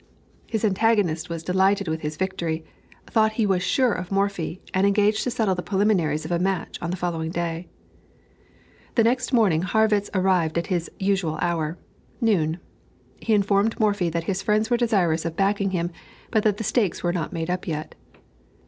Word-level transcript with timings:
His 0.47 0.65
antagonist 0.65 1.29
was 1.29 1.43
delighted 1.43 1.87
with 1.87 2.01
his 2.01 2.17
victory, 2.17 2.65
thought 3.05 3.33
he 3.33 3.45
was 3.45 3.61
sure 3.61 3.93
of 3.93 4.11
Morphy, 4.11 4.59
and 4.73 4.87
engaged 4.87 5.23
to 5.25 5.29
settle 5.29 5.53
the 5.53 5.61
preliminaries 5.61 6.25
of 6.25 6.31
a 6.31 6.39
match 6.39 6.79
on 6.81 6.89
the 6.89 6.97
following 6.97 7.29
day. 7.29 7.67
The 8.95 9.03
next 9.03 9.31
morning 9.31 9.61
Harrwitz 9.61 10.09
arrived 10.15 10.57
at 10.57 10.65
his 10.73 10.89
usual 10.97 11.37
hour 11.39 11.77
noon. 12.19 12.59
He 13.19 13.35
informed 13.35 13.79
Morphy 13.79 14.09
that 14.09 14.23
his 14.23 14.41
friends 14.41 14.71
were 14.71 14.75
desirous 14.77 15.23
of 15.23 15.35
backing 15.35 15.69
him, 15.69 15.91
but 16.31 16.41
that 16.45 16.57
the 16.57 16.63
stakes 16.63 17.03
were 17.03 17.13
not 17.13 17.31
made 17.31 17.51
up 17.51 17.67
yet. 17.67 17.93